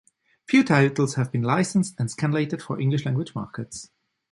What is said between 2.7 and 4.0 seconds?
English-language markets.